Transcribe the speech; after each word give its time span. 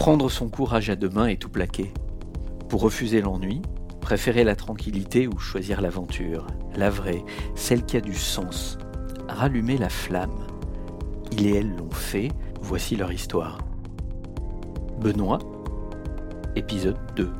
Prendre 0.00 0.30
son 0.30 0.48
courage 0.48 0.88
à 0.88 0.96
deux 0.96 1.10
mains 1.10 1.26
et 1.26 1.36
tout 1.36 1.50
plaquer. 1.50 1.92
Pour 2.70 2.80
refuser 2.80 3.20
l'ennui, 3.20 3.60
préférer 4.00 4.44
la 4.44 4.56
tranquillité 4.56 5.28
ou 5.28 5.38
choisir 5.38 5.82
l'aventure, 5.82 6.46
la 6.74 6.88
vraie, 6.88 7.22
celle 7.54 7.84
qui 7.84 7.98
a 7.98 8.00
du 8.00 8.14
sens. 8.14 8.78
Rallumer 9.28 9.76
la 9.76 9.90
flamme. 9.90 10.46
Il 11.32 11.46
et 11.46 11.58
elle 11.58 11.76
l'ont 11.76 11.90
fait, 11.90 12.30
voici 12.62 12.96
leur 12.96 13.12
histoire. 13.12 13.58
Benoît, 14.98 15.38
épisode 16.56 16.96
2. 17.16 17.30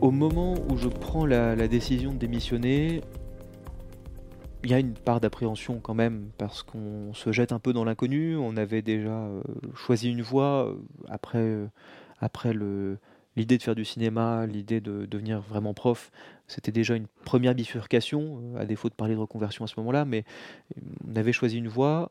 Au 0.00 0.12
moment 0.12 0.54
où 0.70 0.76
je 0.76 0.86
prends 0.86 1.26
la, 1.26 1.66
décision 1.66 2.12
de 2.12 2.18
démissionner, 2.18 3.00
il 4.66 4.70
y 4.70 4.74
a 4.74 4.80
une 4.80 4.94
part 4.94 5.20
d'appréhension 5.20 5.78
quand 5.78 5.94
même, 5.94 6.30
parce 6.38 6.64
qu'on 6.64 7.14
se 7.14 7.30
jette 7.30 7.52
un 7.52 7.60
peu 7.60 7.72
dans 7.72 7.84
l'inconnu. 7.84 8.36
On 8.36 8.56
avait 8.56 8.82
déjà 8.82 9.16
euh, 9.16 9.40
choisi 9.76 10.10
une 10.10 10.22
voie 10.22 10.66
euh, 10.66 10.74
après, 11.08 11.38
euh, 11.38 11.68
après 12.18 12.52
le, 12.52 12.98
l'idée 13.36 13.58
de 13.58 13.62
faire 13.62 13.76
du 13.76 13.84
cinéma, 13.84 14.44
l'idée 14.46 14.80
de 14.80 15.06
devenir 15.06 15.40
vraiment 15.40 15.72
prof. 15.72 16.10
C'était 16.48 16.72
déjà 16.72 16.96
une 16.96 17.06
première 17.24 17.54
bifurcation, 17.54 18.56
à 18.58 18.66
défaut 18.66 18.88
de 18.88 18.94
parler 18.94 19.14
de 19.14 19.20
reconversion 19.20 19.64
à 19.64 19.68
ce 19.68 19.74
moment-là, 19.76 20.04
mais 20.04 20.24
on 21.08 21.14
avait 21.14 21.32
choisi 21.32 21.58
une 21.58 21.68
voie. 21.68 22.10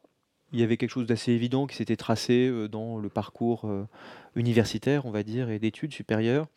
Il 0.54 0.60
y 0.62 0.64
avait 0.64 0.78
quelque 0.78 0.92
chose 0.92 1.08
d'assez 1.08 1.34
évident 1.34 1.68
qui 1.68 1.76
s'était 1.76 1.98
tracé 1.98 2.70
dans 2.70 2.98
le 2.98 3.10
parcours 3.10 3.70
universitaire, 4.36 5.06
on 5.06 5.12
va 5.12 5.24
dire, 5.24 5.50
et 5.50 5.60
d'études 5.60 5.92
supérieures. 5.92 6.48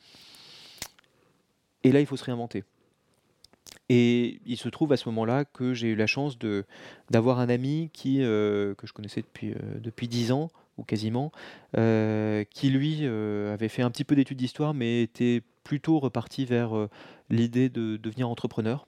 Et 1.83 1.91
là, 1.91 1.99
il 1.99 2.07
faut 2.07 2.17
se 2.17 2.25
réinventer. 2.25 2.63
Et 3.89 4.41
il 4.45 4.57
se 4.57 4.69
trouve 4.69 4.93
à 4.93 4.97
ce 4.97 5.09
moment-là 5.09 5.45
que 5.45 5.73
j'ai 5.73 5.89
eu 5.89 5.97
la 5.97 6.07
chance 6.07 6.39
de 6.39 6.65
d'avoir 7.11 7.41
un 7.41 7.49
ami 7.49 7.91
qui, 7.93 8.23
euh, 8.23 8.75
que 8.75 8.87
je 8.87 8.93
connaissais 8.93 9.23
depuis, 9.23 9.53
euh, 9.53 9.79
depuis 9.81 10.09
10 10.09 10.33
ans, 10.33 10.51
ou 10.77 10.85
quasiment, 10.85 11.33
euh, 11.77 12.45
qui 12.51 12.71
lui 12.71 13.05
avait 13.07 13.69
fait 13.69 13.83
un 13.83 13.91
petit 13.91 14.05
peu 14.05 14.15
d'études 14.15 14.39
d'histoire, 14.39 14.75
mais 14.75 15.03
était 15.03 15.43
plutôt 15.65 15.99
reparti 15.99 16.45
vers 16.45 16.89
l'idée 17.31 17.69
de 17.69 17.97
devenir 17.97 18.29
entrepreneur, 18.29 18.87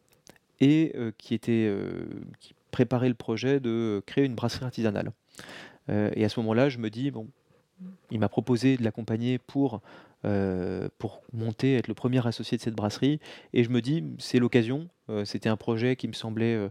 et 0.60 0.94
qui, 1.18 1.34
était, 1.34 1.74
qui 2.38 2.54
préparait 2.70 3.08
le 3.08 3.14
projet 3.14 3.58
de 3.58 4.02
créer 4.06 4.24
une 4.24 4.34
brasserie 4.34 4.64
artisanale. 4.64 5.10
et 5.88 6.24
à 6.24 6.28
ce 6.28 6.38
moment-là, 6.40 6.68
je 6.68 6.78
me 6.78 6.90
dis, 6.90 7.10
bon, 7.10 7.26
il 8.10 8.18
m'a 8.18 8.28
proposé 8.28 8.76
de 8.76 8.84
l'accompagner 8.84 9.38
pour 9.38 9.80
euh, 10.26 10.88
pour 10.98 11.22
monter, 11.32 11.76
être 11.76 11.88
le 11.88 11.94
premier 11.94 12.26
associé 12.26 12.58
de 12.58 12.62
cette 12.62 12.74
brasserie. 12.74 13.20
Et 13.54 13.64
je 13.64 13.70
me 13.70 13.80
dis, 13.80 14.04
c'est 14.18 14.38
l'occasion. 14.38 14.88
Euh, 15.08 15.24
c'était 15.24 15.48
un 15.48 15.56
projet 15.56 15.96
qui 15.96 16.08
me 16.08 16.12
semblait 16.12 16.68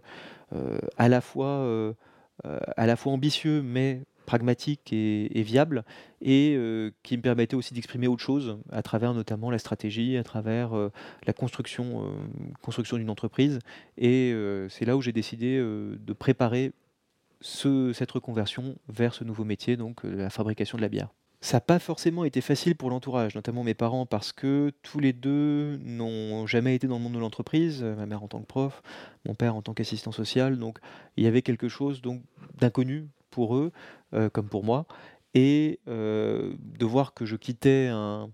euh, 0.54 0.78
à, 0.98 1.10
la 1.10 1.20
fois, 1.20 1.96
à 2.44 2.86
la 2.86 2.96
fois 2.96 3.12
ambitieux, 3.12 3.64
mais 3.64 4.04
pragmatique 4.28 4.94
et, 4.94 5.42
viable, 5.42 5.84
et 6.22 6.56
qui 7.02 7.18
me 7.18 7.22
permettait 7.24 7.56
aussi 7.56 7.74
d'exprimer 7.74 8.08
autre 8.08 8.22
chose 8.22 8.60
à 8.72 8.84
travers 8.84 9.16
notamment 9.16 9.50
la 9.50 9.58
stratégie, 9.58 10.18
à 10.18 10.24
travers 10.24 10.72
la 11.26 11.34
construction, 11.34 12.06
construction 12.62 12.98
d'une 12.98 13.10
entreprise. 13.10 13.58
Et 13.98 14.36
c'est 14.70 14.86
là 14.86 14.96
où 14.96 15.02
j'ai 15.02 15.14
décidé 15.14 15.58
de 15.58 16.14
préparer 16.14 16.74
ce, 17.42 17.94
cette 17.94 18.12
reconversion 18.12 18.76
vers 18.88 19.14
ce 19.14 19.24
nouveau 19.24 19.44
métier, 19.44 19.78
donc 19.78 20.04
la 20.04 20.30
fabrication 20.30 20.78
de 20.78 20.82
la 20.82 20.90
bière. 20.90 21.10
Ça 21.42 21.58
n'a 21.58 21.62
pas 21.62 21.80
forcément 21.80 22.26
été 22.26 22.42
facile 22.42 22.76
pour 22.76 22.90
l'entourage, 22.90 23.34
notamment 23.34 23.64
mes 23.64 23.74
parents, 23.74 24.06
parce 24.06 24.34
que 24.34 24.74
tous 24.84 25.00
les 25.00 25.14
deux 25.14 25.78
n'ont 25.78 26.46
jamais 26.48 26.76
été 26.76 26.86
dans 26.86 26.98
le 26.98 27.04
monde 27.04 27.14
de 27.14 27.20
l'entreprise, 27.20 27.82
ma 27.82 28.06
mère 28.06 28.24
en 28.24 28.28
tant 28.28 28.42
que 28.42 28.46
prof, 28.46 28.82
mon 29.26 29.36
père 29.36 29.56
en 29.56 29.62
tant 29.62 29.74
qu'assistant 29.74 30.12
social, 30.12 30.60
donc 30.60 30.80
il 31.16 31.24
y 31.24 31.28
avait 31.28 31.42
quelque 31.42 31.70
chose 31.70 32.02
donc 32.02 32.22
d'inconnu 32.58 33.08
pour 33.30 33.56
eux, 33.56 33.72
euh, 34.14 34.30
comme 34.30 34.50
pour 34.50 34.66
moi, 34.66 34.86
et 35.34 35.80
euh, 35.88 36.54
de 36.60 36.86
voir 36.86 37.14
que 37.14 37.26
je 37.26 37.38
quittais 37.38 37.88
un, 37.90 38.32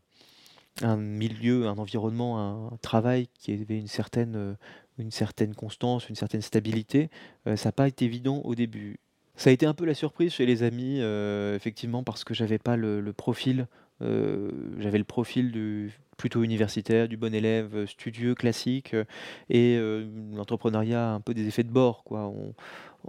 milieu, 0.97 1.67
un 1.67 1.77
environnement, 1.77 2.71
un 2.71 2.77
travail 2.81 3.27
qui 3.33 3.53
avait 3.53 3.77
une 3.77 3.87
certaine, 3.87 4.35
euh, 4.35 5.53
constance, 5.55 6.09
une 6.09 6.15
certaine 6.15 6.41
stabilité, 6.41 7.09
ça 7.45 7.69
n'a 7.69 7.71
pas 7.71 7.87
été 7.87 8.05
évident 8.05 8.41
au 8.43 8.55
début. 8.55 8.99
Ça 9.37 9.49
a 9.49 9.53
été 9.53 9.65
un 9.65 9.73
peu 9.73 9.85
la 9.85 9.93
surprise 9.93 10.33
chez 10.33 10.45
les 10.45 10.63
amis, 10.63 10.99
euh, 11.01 11.55
effectivement, 11.55 12.03
parce 12.03 12.23
que 12.23 12.33
j'avais 12.33 12.57
pas 12.57 12.77
le, 12.77 13.01
profil. 13.11 13.67
euh, 14.01 14.49
j'avais 14.79 14.97
le 14.97 15.03
profil 15.03 15.51
du 15.51 15.91
plutôt 16.17 16.43
universitaire, 16.43 17.09
du 17.09 17.17
bon 17.17 17.33
élève, 17.33 17.75
euh, 17.75 17.85
studieux, 17.87 18.35
classique, 18.35 18.93
euh, 18.93 19.03
et 19.49 19.75
euh, 19.77 20.07
l'entrepreneuriat 20.33 21.11
un 21.11 21.19
peu 21.19 21.33
des 21.33 21.47
effets 21.47 21.63
de 21.63 21.71
bord, 21.71 22.03
quoi. 22.05 22.31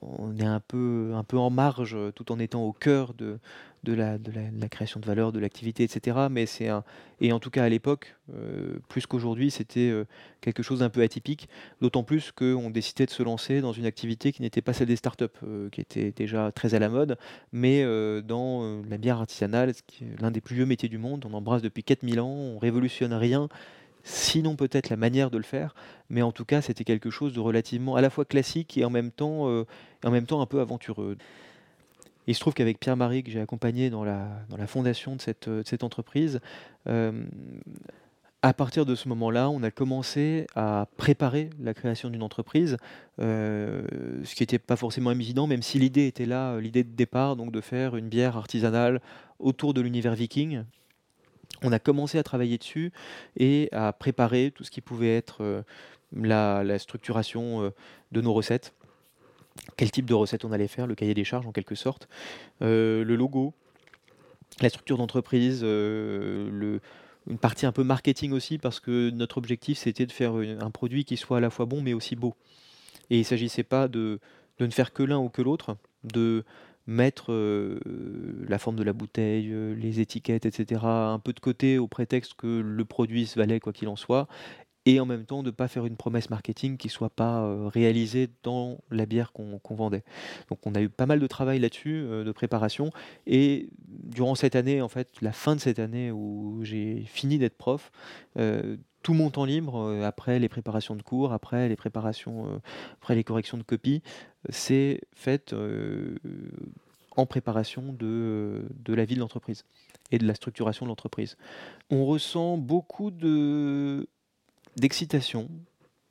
On 0.02 0.36
est 0.36 0.44
un 0.44 0.60
peu, 0.60 1.12
un 1.14 1.24
peu 1.24 1.38
en 1.38 1.50
marge, 1.50 1.96
tout 2.14 2.32
en 2.32 2.38
étant 2.38 2.62
au 2.64 2.72
cœur 2.72 3.14
de, 3.14 3.38
de 3.86 3.92
la, 3.92 4.18
de 4.18 4.32
la, 4.60 4.68
création 4.68 5.00
de 5.00 5.06
valeur, 5.06 5.32
de 5.32 5.38
l'activité, 5.38 5.84
etc. 5.84 6.26
Mais 6.30 6.46
c'est 6.46 6.68
un, 6.68 6.82
et 7.20 7.32
en 7.32 7.38
tout 7.38 7.50
cas 7.50 7.64
à 7.64 7.68
l'époque, 7.68 8.16
euh, 8.34 8.78
plus 8.88 9.06
qu'aujourd'hui, 9.06 9.50
c'était 9.50 9.88
euh, 9.88 10.04
quelque 10.40 10.62
chose 10.62 10.80
d'un 10.80 10.88
peu 10.88 11.02
atypique. 11.02 11.48
D'autant 11.80 12.02
plus 12.02 12.32
qu'on 12.32 12.70
décidait 12.70 13.06
de 13.06 13.10
se 13.10 13.22
lancer 13.22 13.60
dans 13.60 13.72
une 13.72 13.86
activité 13.86 14.32
qui 14.32 14.42
n'était 14.42 14.62
pas 14.62 14.72
celle 14.72 14.88
des 14.88 14.96
startups, 14.96 15.24
euh, 15.44 15.70
qui 15.70 15.80
était 15.80 16.10
déjà 16.10 16.50
très 16.52 16.74
à 16.74 16.78
la 16.78 16.88
mode, 16.88 17.16
mais 17.52 17.84
dans 18.22 18.82
la 18.88 18.98
bière 18.98 19.20
artisanale, 19.20 19.72
l'un 20.20 20.30
des 20.30 20.40
plus 20.40 20.56
vieux 20.56 20.66
métiers 20.66 20.88
du 20.88 20.98
monde. 20.98 21.24
On 21.28 21.34
embrasse 21.34 21.62
depuis 21.62 21.84
4000 21.84 22.20
ans, 22.20 22.28
on 22.28 22.58
révolutionne 22.58 23.12
rien 23.12 23.48
sinon 24.06 24.54
peut-être 24.54 24.88
la 24.88 24.96
manière 24.96 25.32
de 25.32 25.36
le 25.36 25.42
faire, 25.42 25.74
mais 26.10 26.22
en 26.22 26.30
tout 26.30 26.44
cas 26.44 26.62
c'était 26.62 26.84
quelque 26.84 27.10
chose 27.10 27.32
de 27.32 27.40
relativement 27.40 27.96
à 27.96 28.00
la 28.00 28.08
fois 28.08 28.24
classique 28.24 28.78
et 28.78 28.84
en 28.84 28.90
même 28.90 29.10
temps, 29.10 29.48
euh, 29.48 29.66
en 30.04 30.12
même 30.12 30.26
temps 30.26 30.40
un 30.40 30.46
peu 30.46 30.60
aventureux. 30.60 31.16
Il 32.28 32.34
se 32.34 32.40
trouve 32.40 32.54
qu'avec 32.54 32.78
Pierre-Marie, 32.78 33.24
que 33.24 33.30
j'ai 33.32 33.40
accompagné 33.40 33.90
dans 33.90 34.04
la, 34.04 34.28
dans 34.48 34.56
la 34.56 34.68
fondation 34.68 35.16
de 35.16 35.20
cette, 35.20 35.50
cette 35.64 35.82
entreprise, 35.82 36.40
euh, 36.88 37.24
à 38.42 38.52
partir 38.52 38.86
de 38.86 38.94
ce 38.94 39.08
moment-là, 39.08 39.50
on 39.50 39.62
a 39.64 39.72
commencé 39.72 40.46
à 40.54 40.86
préparer 40.96 41.50
la 41.60 41.74
création 41.74 42.08
d'une 42.08 42.22
entreprise, 42.22 42.76
euh, 43.20 43.82
ce 44.22 44.36
qui 44.36 44.42
n'était 44.42 44.60
pas 44.60 44.76
forcément 44.76 45.10
évident, 45.10 45.48
même 45.48 45.62
si 45.62 45.80
l'idée 45.80 46.06
était 46.06 46.26
là, 46.26 46.60
l'idée 46.60 46.84
de 46.84 46.94
départ, 46.94 47.34
donc 47.34 47.50
de 47.50 47.60
faire 47.60 47.96
une 47.96 48.08
bière 48.08 48.36
artisanale 48.36 49.00
autour 49.40 49.74
de 49.74 49.80
l'univers 49.80 50.14
viking, 50.14 50.62
on 51.62 51.72
a 51.72 51.78
commencé 51.78 52.18
à 52.18 52.22
travailler 52.22 52.58
dessus 52.58 52.92
et 53.36 53.68
à 53.72 53.92
préparer 53.92 54.52
tout 54.54 54.64
ce 54.64 54.70
qui 54.70 54.80
pouvait 54.80 55.16
être 55.16 55.42
euh, 55.42 55.62
la, 56.12 56.78
structuration 56.78 57.62
euh, 57.62 57.70
de 58.12 58.20
nos 58.20 58.32
recettes. 58.32 58.74
Quel 59.76 59.90
type 59.90 60.06
de 60.06 60.14
recettes 60.14 60.44
on 60.44 60.52
allait 60.52 60.68
faire, 60.68 60.86
le 60.86 60.94
cahier 60.94 61.14
des 61.14 61.24
charges 61.24 61.46
en 61.46 61.52
quelque 61.52 61.74
sorte, 61.74 62.08
euh, 62.62 63.04
le 63.04 63.16
logo, 63.16 63.54
la 64.60 64.68
structure 64.68 64.98
d'entreprise, 64.98 65.62
une 65.62 66.80
partie 67.40 67.66
un 67.66 67.72
peu 67.72 67.82
marketing 67.82 68.32
aussi, 68.32 68.58
parce 68.58 68.80
que 68.80 69.10
notre 69.10 69.38
objectif 69.38 69.78
c'était 69.78 70.06
de 70.06 70.12
faire 70.12 70.34
un 70.34 70.70
produit 70.70 71.04
qui 71.04 71.16
soit 71.16 71.38
à 71.38 71.40
la 71.40 71.50
fois 71.50 71.64
bon 71.64 71.80
mais 71.80 71.94
aussi 71.94 72.16
beau. 72.16 72.36
Et 73.08 73.16
il 73.16 73.20
ne 73.20 73.24
s'agissait 73.24 73.62
pas 73.62 73.88
de, 73.88 74.20
de 74.58 74.66
ne 74.66 74.70
faire 74.70 74.92
que 74.92 75.02
l'un 75.02 75.18
ou 75.18 75.30
que 75.30 75.42
l'autre, 75.42 75.76
de 76.04 76.44
mettre 76.86 77.32
euh, 77.32 77.80
la 78.48 78.58
forme 78.58 78.76
de 78.76 78.84
la 78.84 78.92
bouteille, 78.92 79.50
euh, 79.52 79.74
les 79.74 80.00
étiquettes, 80.00 80.46
etc., 80.46 80.84
un 80.84 81.18
peu 81.18 81.32
de 81.32 81.40
côté 81.40 81.78
au 81.78 81.88
prétexte 81.88 82.34
que 82.34 82.46
le 82.46 82.84
produit 82.84 83.26
se 83.26 83.38
valait 83.38 83.60
quoi 83.60 83.72
qu'il 83.72 83.88
en 83.88 83.96
soit, 83.96 84.28
et 84.86 85.00
en 85.00 85.04
même 85.04 85.26
temps 85.26 85.42
de 85.42 85.48
ne 85.48 85.54
pas 85.54 85.68
faire 85.68 85.84
une 85.84 85.96
promesse 85.96 86.30
marketing 86.30 86.76
qui 86.76 86.86
ne 86.86 86.92
soit 86.92 87.10
pas 87.10 87.42
euh, 87.42 87.66
réalisée 87.66 88.30
dans 88.44 88.78
la 88.90 89.04
bière 89.04 89.32
qu'on 89.32 89.58
qu 89.58 89.74
vendait. 89.74 90.04
Donc 90.48 90.60
on 90.64 90.74
a 90.74 90.80
eu 90.80 90.88
pas 90.88 91.06
mal 91.06 91.18
de 91.18 91.26
travail 91.26 91.58
là-dessus, 91.58 92.04
euh, 92.04 92.24
de 92.24 92.32
préparation, 92.32 92.90
et 93.26 93.68
durant 93.88 94.36
cette 94.36 94.54
année, 94.54 94.80
en 94.80 94.88
fait, 94.88 95.20
la 95.20 95.32
fin 95.32 95.56
de 95.56 95.60
cette 95.60 95.80
année 95.80 96.12
où 96.12 96.60
j'ai 96.62 97.02
fini 97.06 97.38
d'être 97.38 97.58
prof, 97.58 97.90
euh, 98.38 98.76
tout 99.02 99.14
mon 99.14 99.30
temps 99.30 99.44
libre, 99.44 100.02
après 100.04 100.38
les 100.38 100.48
préparations 100.48 100.96
de 100.96 101.02
cours, 101.02 101.32
après 101.32 101.68
les 101.68 101.76
préparations, 101.76 102.60
après 102.94 103.14
les 103.14 103.22
corrections 103.22 103.56
de 103.56 103.62
copies, 103.62 104.02
c'est 104.48 105.00
fait 105.14 105.54
en 107.16 107.24
préparation 107.24 107.92
de, 107.92 108.64
de 108.84 108.94
la 108.94 109.04
vie 109.04 109.14
de 109.14 109.20
l'entreprise 109.20 109.62
et 110.10 110.18
de 110.18 110.26
la 110.26 110.34
structuration 110.34 110.86
de 110.86 110.88
l'entreprise. 110.88 111.36
On 111.88 112.04
ressent 112.04 112.56
beaucoup 112.56 113.12
de 113.12 114.08
d'excitation, 114.76 115.48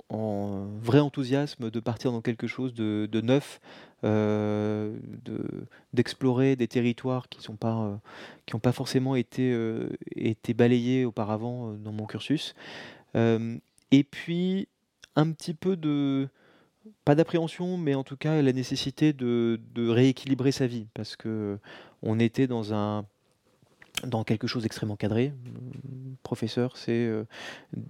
en 0.09 0.67
vrai 0.81 0.99
enthousiasme 0.99 1.71
de 1.71 1.79
partir 1.79 2.11
dans 2.11 2.21
quelque 2.21 2.47
chose 2.47 2.73
de, 2.73 3.21
neuf, 3.21 3.59
euh, 4.03 4.95
d'explorer 5.93 6.51
de, 6.51 6.59
des 6.59 6.67
territoires 6.67 7.27
qui 7.29 7.49
n'ont 7.49 7.57
pas, 7.57 7.99
euh, 8.53 8.59
pas 8.59 8.71
forcément 8.71 9.15
été, 9.15 9.51
euh, 9.51 9.89
été 10.15 10.53
balayés 10.53 11.05
auparavant 11.05 11.73
dans 11.73 11.91
mon 11.91 12.05
cursus. 12.05 12.53
Et 13.91 14.03
puis, 14.03 14.67
un 15.15 15.31
petit 15.31 15.53
peu 15.53 15.77
de, 15.77 16.27
pas 17.05 17.15
d'appréhension, 17.15 17.77
mais 17.77 17.95
en 17.95 18.03
tout 18.03 18.17
cas 18.17 18.41
la 18.41 18.51
nécessité 18.51 19.13
de, 19.13 19.59
de 19.73 19.87
rééquilibrer 19.87 20.51
sa 20.51 20.67
vie, 20.67 20.87
parce 20.93 21.15
que 21.15 21.57
on 22.01 22.19
était 22.19 22.47
dans 22.47 22.73
un 22.73 23.05
dans 24.03 24.23
quelque 24.23 24.47
chose 24.47 24.63
d'extrêmement 24.63 24.95
cadré. 24.95 25.33
Professeur, 26.23 26.75
c'est 26.75 27.09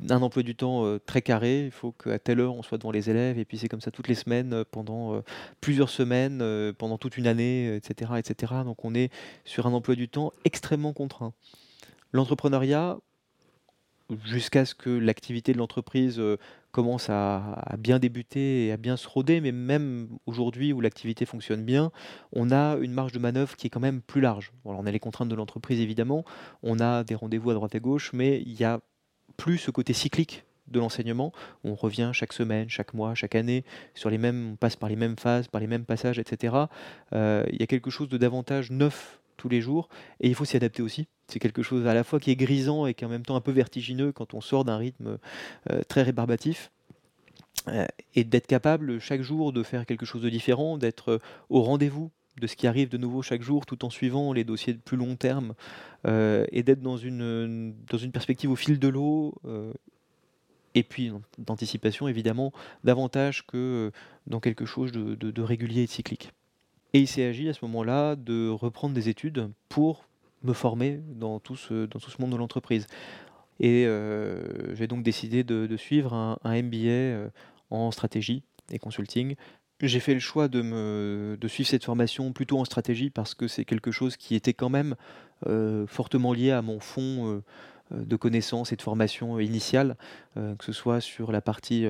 un 0.10 0.22
emploi 0.22 0.44
du 0.44 0.56
temps 0.56 0.98
très 1.06 1.22
carré. 1.22 1.66
Il 1.66 1.72
faut 1.72 1.92
qu'à 1.94 2.20
telle 2.20 2.40
heure 2.42 2.56
on 2.56 2.64
soit 2.64 2.78
devant 2.78 2.92
les 2.92 3.10
élèves, 3.10 3.40
et 3.40 3.46
puis 3.46 3.58
c'est 3.58 3.70
comme 3.70 3.82
ça 3.82 3.92
toutes 3.92 4.08
les 4.08 4.16
semaines, 4.16 4.64
pendant 4.72 5.22
plusieurs 5.62 5.90
semaines, 5.90 6.74
pendant 6.78 6.98
toute 6.98 7.18
une 7.18 7.28
année, 7.28 7.76
etc., 7.76 8.12
etc. 8.18 8.54
Donc 8.66 8.84
on 8.84 8.94
est 8.94 9.12
sur 9.46 9.68
un 9.68 9.74
emploi 9.74 9.96
du 9.96 10.10
temps 10.10 10.32
extrêmement 10.44 10.94
contraint. 10.94 11.34
L'entrepreneuriat, 12.12 12.98
jusqu'à 14.24 14.66
ce 14.66 14.76
que 14.76 14.90
l'activité 14.90 15.54
de 15.54 15.58
l'entreprise 15.58 16.22
commence 16.76 17.10
à, 17.10 17.78
bien 17.80 18.00
débuter 18.00 18.68
et 18.68 18.74
à 18.74 18.78
bien 18.78 18.98
se 18.98 19.08
roder, 19.08 19.40
mais 19.40 19.54
même 19.54 20.10
aujourd'hui 20.26 20.74
où 20.74 20.82
l'activité 20.82 21.26
fonctionne 21.26 21.64
bien, 21.64 21.90
on 22.34 22.52
a 22.52 22.76
une 22.82 22.92
marge 22.92 23.14
de 23.14 23.20
manœuvre 23.20 23.56
qui 23.56 23.68
est 23.68 23.70
quand 23.70 23.80
même 23.80 24.02
plus 24.02 24.20
large. 24.20 24.52
on 24.66 24.86
a 24.86 24.92
les 24.92 25.00
contraintes 25.00 25.30
de 25.30 25.36
l'entreprise 25.36 25.80
évidemment, 25.80 26.26
on 26.64 26.82
a 26.82 27.06
des 27.06 27.16
rendez-vous 27.16 27.50
à 27.50 27.54
droite 27.54 27.76
et 27.76 27.80
gauche, 27.80 28.12
mais 28.12 28.42
il 28.42 28.60
y 28.60 28.66
a 28.66 28.82
plus 29.38 29.58
ce 29.58 29.72
côté 29.72 29.94
cyclique 29.94 30.44
de 30.68 30.80
l'enseignement. 30.80 31.32
On 31.64 31.76
revient 31.76 32.12
chaque 32.14 32.34
semaine, 32.34 32.68
chaque 32.68 32.94
mois, 32.94 33.16
chaque 33.16 33.36
année, 33.36 33.64
sur 33.94 34.10
les 34.10 34.18
mêmes, 34.18 34.52
on 34.52 34.56
passe 34.58 34.76
par 34.76 34.90
les 34.90 34.98
mêmes 34.98 35.16
phases, 35.18 35.48
par 35.48 35.62
les 35.62 35.68
mêmes 35.68 35.86
passages, 35.86 36.20
etc. 36.20 36.56
Euh, 37.14 37.46
il 37.54 37.60
y 37.62 37.64
a 37.64 37.68
quelque 37.68 37.90
chose 37.90 38.10
de 38.10 38.18
davantage 38.18 38.70
neuf 38.70 39.22
tous 39.38 39.50
les 39.50 39.62
jours 39.62 39.90
et 40.20 40.28
il 40.28 40.36
faut 40.36 40.46
s'y 40.46 40.56
adapter 40.56 40.82
aussi. 40.82 41.08
C'est 41.28 41.40
quelque 41.40 41.64
chose 41.64 41.88
à 41.88 41.94
la 41.94 42.04
fois 42.04 42.20
qui 42.20 42.32
est 42.32 42.36
grisant 42.36 42.86
et 42.86 42.94
qui 42.94 43.04
est 43.04 43.08
en 43.08 43.10
même 43.10 43.26
temps 43.26 43.36
un 43.36 43.42
peu 43.42 43.52
vertigineux 43.52 44.12
quand 44.12 44.34
on 44.34 44.42
sort 44.42 44.66
d'un 44.66 44.78
rythme 44.78 45.18
euh, 45.72 45.82
très 45.88 46.04
rébarbatif. 46.04 46.72
Euh, 47.68 47.86
et 48.14 48.24
d'être 48.24 48.46
capable 48.46 49.00
chaque 49.00 49.24
jour 49.24 49.52
de 49.52 49.64
faire 49.64 49.88
quelque 49.88 50.06
chose 50.06 50.22
de 50.22 50.30
différent, 50.30 50.78
d'être 50.78 51.14
euh, 51.14 51.20
au 51.50 51.64
rendez-vous 51.64 52.12
de 52.40 52.46
ce 52.46 52.56
qui 52.56 52.68
arrive 52.68 52.90
de 52.90 52.98
nouveau 52.98 53.24
chaque 53.24 53.42
jour 53.42 53.66
tout 53.66 53.86
en 53.86 53.90
suivant 53.90 54.34
les 54.34 54.44
dossiers 54.44 54.74
de 54.74 54.80
plus 54.80 54.98
long 54.98 55.16
terme 55.16 55.54
et 56.04 56.64
d'être 56.64 56.82
dans 56.82 56.98
une, 56.98 57.74
perspective 58.12 58.52
au 58.52 58.58
fil 58.58 58.78
de 58.78 58.90
l'eau 58.90 59.34
et 60.74 60.84
puis 60.84 61.14
d'anticipation 61.38 62.10
évidemment 62.10 62.52
davantage 62.84 63.48
que 63.48 63.90
dans 64.28 64.42
quelque 64.42 64.66
chose 64.66 64.92
de, 64.92 65.16
de 65.16 65.42
régulier 65.42 65.84
et 65.84 65.86
de 65.86 65.92
cyclique. 65.92 66.34
Et 66.96 67.00
il 67.00 67.08
s'est 67.08 67.26
agi 67.26 67.50
à 67.50 67.54
ce 67.54 67.60
moment-là 67.66 68.16
de 68.16 68.48
reprendre 68.48 68.96
des 68.96 69.10
études 69.10 69.52
pour 69.68 70.06
me 70.44 70.54
former 70.54 71.02
dans 71.10 71.42
tout 71.42 71.58
ce, 71.58 72.22
monde 72.22 72.32
de 72.32 72.38
l'entreprise. 72.38 72.88
Et 73.60 73.86
euh, 73.86 74.74
j'ai 74.76 74.88
donc 74.88 75.04
décidé 75.04 75.44
de, 75.44 75.76
suivre 75.76 76.14
un, 76.14 76.38
MBA 76.46 76.88
euh, 76.88 77.30
en 77.70 77.92
stratégie 77.92 78.44
et 78.72 78.80
consulting. 78.80 79.36
J'ai 79.82 80.00
fait 80.00 80.14
le 80.14 80.22
choix 80.22 80.48
de 80.48 81.48
suivre 81.50 81.68
cette 81.68 81.84
formation 81.84 82.32
plutôt 82.32 82.60
en 82.60 82.64
stratégie 82.64 83.10
parce 83.10 83.34
que 83.34 83.50
c'est 83.50 83.66
quelque 83.66 83.92
chose 83.92 84.16
qui 84.16 84.34
était 84.34 84.54
quand 84.54 84.70
même 84.70 84.96
euh, 85.48 85.86
fortement 85.88 86.32
lié 86.32 86.52
à 86.52 86.62
mon 86.62 86.80
fond 86.80 87.44
de 87.92 88.16
connaissances 88.16 88.72
et 88.72 88.78
de 88.78 88.82
formation 88.82 89.38
initiale, 89.42 89.98
que 90.36 90.64
ce 90.64 90.72
soit 90.72 91.02
sur 91.02 91.34
la 91.34 91.42
partie 91.42 91.88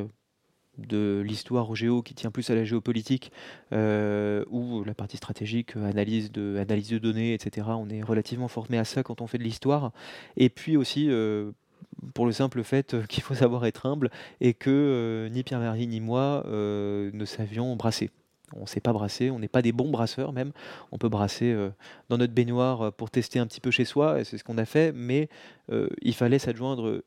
de 0.77 1.23
l'histoire 1.25 1.73
géo 1.75 2.01
qui 2.01 2.13
tient 2.13 2.31
plus 2.31 2.49
à 2.49 2.55
la 2.55 2.63
géopolitique 2.63 3.31
euh, 3.73 4.43
ou 4.49 4.83
la 4.83 4.93
partie 4.93 5.17
stratégique, 5.17 5.75
analyse 5.75 6.31
de, 6.31 6.57
analyse 6.57 6.89
de 6.89 6.97
données, 6.97 7.33
etc. 7.33 7.67
On 7.69 7.89
est 7.89 8.03
relativement 8.03 8.47
formé 8.47 8.77
à 8.77 8.85
ça 8.85 9.03
quand 9.03 9.21
on 9.21 9.27
fait 9.27 9.37
de 9.37 9.43
l'histoire. 9.43 9.91
Et 10.37 10.49
puis 10.49 10.77
aussi, 10.77 11.09
euh, 11.09 11.51
pour 12.13 12.25
le 12.25 12.31
simple 12.31 12.63
fait 12.63 12.95
qu'il 13.07 13.23
faut 13.23 13.35
savoir 13.35 13.65
être 13.65 13.85
humble 13.85 14.09
et 14.41 14.53
que 14.53 14.69
euh, 14.69 15.29
ni 15.29 15.43
Pierre-Marie 15.43 15.87
ni 15.87 16.01
moi 16.01 16.43
ne 16.47 17.25
savions 17.25 17.75
brasser. 17.75 18.11
On 18.55 18.61
ne 18.61 18.67
sait 18.67 18.79
pas 18.79 18.93
brasser, 18.93 19.31
on 19.31 19.39
n'est 19.39 19.47
pas 19.47 19.63
des 19.63 19.71
bons 19.71 19.89
brasseurs 19.89 20.31
même. 20.31 20.51
On 20.91 20.99
peut 20.99 21.09
brasser 21.09 21.55
dans 22.09 22.17
notre 22.17 22.31
baignoire 22.31 22.93
pour 22.93 23.09
tester 23.09 23.39
un 23.39 23.47
petit 23.47 23.59
peu 23.59 23.71
chez 23.71 23.85
soi, 23.85 24.21
et 24.21 24.23
c'est 24.23 24.37
ce 24.37 24.43
qu'on 24.43 24.59
a 24.59 24.65
fait, 24.65 24.91
mais 24.93 25.29
il 26.03 26.13
fallait 26.13 26.37
s'adjoindre 26.37 27.01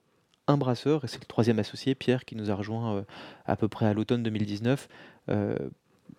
un 0.49 0.57
brasseur, 0.57 1.05
et 1.05 1.09
c'est 1.09 1.21
le 1.21 1.27
troisième 1.27 1.59
associé, 1.59 1.95
Pierre, 1.95 2.25
qui 2.25 2.35
nous 2.35 2.51
a 2.51 2.55
rejoint 2.55 2.97
euh, 2.97 3.03
à 3.47 3.55
peu 3.55 3.69
près 3.69 3.87
à 3.87 3.93
l'automne 3.95 4.23
2019. 4.23 4.89
Euh, 5.29 5.57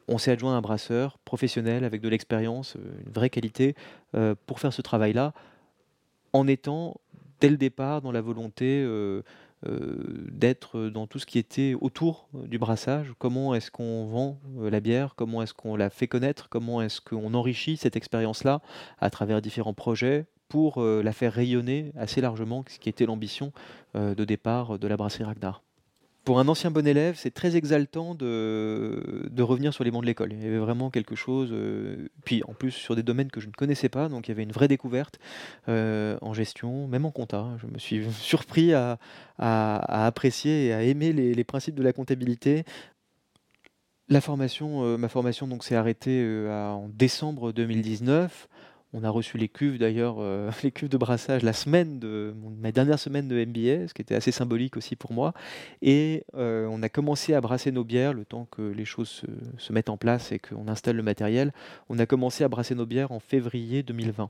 on 0.08 0.18
s'est 0.18 0.31
adjoint 0.31 0.56
un 0.56 0.62
brasseur 0.62 1.18
professionnel 1.20 1.84
avec 1.84 2.02
de 2.02 2.08
l'expérience, 2.08 2.76
euh, 2.76 3.04
une 3.06 3.12
vraie 3.12 3.30
qualité, 3.30 3.76
pour 4.48 4.60
faire 4.60 4.74
ce 4.74 4.81
travail-là, 4.81 5.34
en 6.34 6.48
étant 6.48 7.00
dès 7.40 7.50
le 7.50 7.58
départ 7.58 8.02
dans 8.02 8.12
la 8.12 8.22
volonté 8.22 8.84
d'être 9.64 10.90
dans 10.90 11.06
tout 11.06 11.20
ce 11.20 11.28
qui 11.28 11.38
était 11.38 11.76
autour 11.80 12.28
du 12.34 12.58
brassage. 12.58 13.14
Comment 13.20 13.54
est-ce 13.54 13.70
qu'on 13.70 14.06
vend 14.06 14.40
la 14.60 14.80
bière? 14.80 15.14
Comment 15.16 15.44
est-ce 15.44 15.54
qu'on 15.54 15.76
la 15.76 15.92
fait 15.92 16.08
connaître? 16.08 16.50
Comment 16.50 16.81
est-ce 16.81 17.02
qu'on 17.02 17.36
enrichit 17.36 17.78
cette 17.78 17.96
expérience-là 17.96 18.62
à 19.00 19.12
travers 19.12 19.44
différents 19.44 19.76
projets? 19.76 20.26
Pour 20.50 20.80
euh, 20.81 21.01
la 21.01 21.13
faire 21.13 21.31
rayonner 21.31 21.94
assez 21.98 22.19
largement, 22.19 22.66
ce 22.68 22.80
qui 22.80 22.90
était 22.90 23.06
l'ambition 23.06 23.54
euh, 23.96 24.16
de 24.16 24.25
départ 24.25 24.78
de 24.78 24.88
la 24.88 24.98
brasserie 24.98 25.24
Ragnar. 25.24 25.62
Pour 26.25 26.40
un 26.40 26.48
ancien 26.48 26.69
bon 26.69 26.86
élève, 26.86 27.16
c'est 27.16 27.34
très 27.34 27.56
exaltant 27.56 28.13
de, 28.13 29.31
revenir 29.40 29.74
sur 29.74 29.84
les 29.84 29.90
bancs 29.90 30.01
de 30.01 30.07
l'école. 30.07 30.34
Il 30.34 30.44
y 30.44 30.48
avait 30.48 30.57
vraiment 30.57 30.90
quelque 30.90 31.16
chose, 31.16 31.50
euh, 31.51 32.10
puis 32.25 32.44
en 32.48 32.54
plus 32.54 32.72
sur 32.72 32.96
des 32.96 33.04
domaines 33.04 33.31
que 33.31 33.40
je 33.40 33.48
ne 33.48 33.54
connaissais 33.54 33.90
pas, 33.90 34.10
donc 34.10 34.28
il 34.28 34.31
y 34.31 34.34
avait 34.34 34.44
une 34.44 34.51
vraie 34.51 34.68
découverte 34.68 35.18
en 35.68 36.34
gestion, 36.34 36.88
même 36.88 37.06
en 37.06 37.12
compta. 37.12 37.48
Je 37.62 37.68
me 37.68 37.78
suis 37.78 38.12
surpris 38.12 38.74
à, 38.74 39.00
apprécier 39.38 40.68
et 40.68 40.74
à 40.74 40.84
aimer 40.84 41.13
les, 41.13 41.44
principes 41.44 41.75
de 41.75 41.84
la 41.84 41.94
comptabilité. 41.94 42.63
La 44.10 44.22
formation, 44.22 44.98
ma 44.98 45.07
formation 45.10 45.48
s'est 45.62 45.75
arrêtée 45.75 46.48
en 46.50 46.90
décembre 46.90 47.54
2019. 47.54 48.50
On 48.91 49.03
a 49.03 49.09
reçu 49.12 49.38
les 49.38 49.50
cuves 49.50 49.77
d'ailleurs, 49.77 50.15
euh, 50.19 50.50
les 50.63 50.71
cuves 50.71 50.89
de 50.89 50.97
brassage 50.97 51.44
la 51.44 51.53
semaine 51.53 52.00
de 52.00 52.33
ma 52.59 52.71
dernière 52.71 52.97
semaine 52.97 53.27
de 53.27 53.45
MBA, 53.45 53.88
ce 53.88 53.94
qui 53.94 54.01
était 54.01 54.15
assez 54.15 54.31
symbolique 54.31 54.77
aussi 54.77 54.95
pour 54.95 55.13
moi. 55.13 55.33
Et 55.81 56.24
euh, 56.36 56.68
on 56.71 56.81
a 56.81 56.89
commencé 56.89 57.33
à 57.36 57.41
brasser 57.41 57.71
nos 57.71 57.83
bières 57.83 58.13
le 58.13 58.25
temps 58.25 58.47
que 58.50 58.63
les 58.63 58.86
choses 58.86 59.24
se, 59.57 59.74
mettent 59.74 59.89
en 59.89 59.97
place 59.97 60.31
et 60.31 60.39
qu'on 60.39 60.68
installe 60.68 60.95
le 60.95 61.03
matériel. 61.03 61.53
On 61.89 62.00
a 62.00 62.07
commencé 62.07 62.44
à 62.44 62.47
brasser 62.47 62.74
nos 62.74 62.88
bières 62.88 63.12
en 63.12 63.19
février 63.19 63.83
2020. 63.83 64.30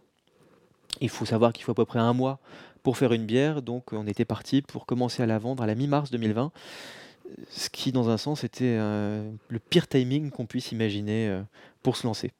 Il 1.00 1.10
faut 1.10 1.26
savoir 1.26 1.54
qu'il 1.54 1.64
faut 1.64 1.72
à 1.72 1.76
peu 1.76 1.86
près 1.86 2.00
un 2.00 2.14
mois 2.14 2.40
pour 2.84 2.98
faire 2.98 3.14
une 3.14 3.26
bière, 3.26 3.62
donc 3.62 3.94
on 3.94 4.08
était 4.08 4.26
parti 4.26 4.62
pour 4.62 4.86
commencer 4.86 5.24
à 5.24 5.26
la 5.26 5.38
vendre 5.38 5.64
à 5.64 5.68
la 5.68 5.76
mi-mars 5.76 6.12
2020 6.12 6.52
ce 7.52 7.70
qui 7.70 7.92
dans 7.92 8.10
un 8.10 8.18
sens 8.18 8.44
était 8.44 8.76
euh, 8.80 9.32
le 9.50 9.60
pire 9.60 9.88
timing 9.88 10.32
qu'on 10.32 10.48
puisse 10.48 10.72
imaginer 10.72 11.42
pour 11.84 11.96
se 11.96 12.08
lancer. 12.08 12.32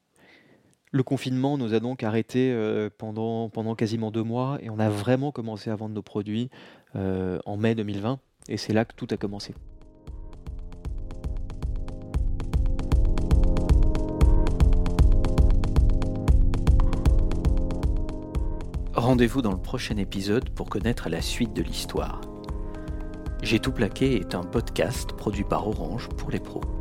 Le 0.92 1.04
confinement 1.04 1.56
nous 1.56 1.72
a 1.72 1.78
donc 1.78 2.02
arrêtés 2.02 2.50
euh, 2.52 2.90
pendant, 2.98 3.48
quasiment 3.76 4.10
deux 4.10 4.24
mois 4.24 4.58
et 4.60 4.70
on 4.70 4.80
a 4.80 4.90
vraiment 4.90 5.30
commencé 5.30 5.70
à 5.70 5.76
vendre 5.76 5.94
nos 5.94 6.02
produits 6.02 6.50
euh, 6.96 7.38
en 7.46 7.56
mai 7.56 7.76
2020 7.76 8.18
et 8.48 8.56
c'est 8.56 8.72
là 8.72 8.84
que 8.84 8.94
tout 8.96 9.06
a 9.10 9.16
commencé. 9.16 9.54
Rendez-vous 18.92 19.42
dans 19.42 19.52
le 19.52 19.62
prochain 19.62 19.96
épisode 19.96 20.50
pour 20.50 20.68
connaître 20.68 21.08
la 21.08 21.22
suite 21.22 21.52
de 21.54 21.62
l'histoire. 21.62 22.20
J'ai 23.44 23.60
tout 23.60 23.72
plaqué 23.72 24.16
est 24.16 24.34
un 24.34 24.42
podcast 24.42 25.12
produit 25.12 25.44
par 25.44 25.68
Orange 25.68 26.08
pour 26.18 26.32
les 26.32 26.40
pros. 26.40 26.79